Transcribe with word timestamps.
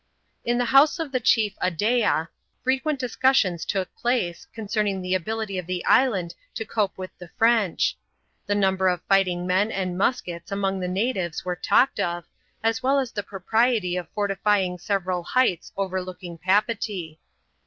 In 0.43 0.57
the 0.57 0.65
house 0.65 0.97
of 0.97 1.11
the 1.11 1.19
chief 1.19 1.55
Adea, 1.61 2.27
frequent 2.63 2.97
discussions 2.97 3.65
took 3.65 3.95
place, 3.95 4.47
concerning 4.51 4.99
the 4.99 5.13
ability 5.13 5.59
of 5.59 5.67
the 5.67 5.85
island 5.85 6.33
to 6.55 6.65
cope 6.65 6.97
with 6.97 7.11
tiie 7.19 7.29
French: 7.37 7.95
the 8.47 8.55
number 8.55 8.87
of 8.87 9.03
fighting 9.03 9.45
men 9.45 9.71
and 9.71 9.99
muskets 9.99 10.51
among 10.51 10.79
the 10.79 10.87
natives 10.87 11.45
were 11.45 11.55
talked 11.55 11.99
of, 11.99 12.25
as 12.63 12.81
well 12.81 12.97
as 12.97 13.11
the 13.11 13.21
propriety 13.21 13.95
of 13.95 14.09
fortifying 14.09 14.79
several 14.79 15.21
heights 15.21 15.71
overlooking 15.77 16.39
Papeetee. 16.39 17.19